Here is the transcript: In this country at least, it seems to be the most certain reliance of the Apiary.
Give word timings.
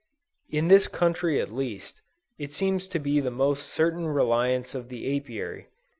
In 0.49 0.67
this 0.67 0.87
country 0.87 1.39
at 1.39 1.53
least, 1.53 2.01
it 2.39 2.53
seems 2.53 2.87
to 2.87 2.97
be 2.97 3.19
the 3.19 3.29
most 3.29 3.67
certain 3.67 4.07
reliance 4.07 4.73
of 4.73 4.89
the 4.89 5.15
Apiary. 5.15 5.67